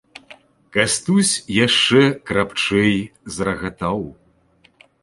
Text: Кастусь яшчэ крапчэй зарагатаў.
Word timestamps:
Кастусь 0.77 1.35
яшчэ 1.65 2.01
крапчэй 2.31 2.97
зарагатаў. 3.37 3.99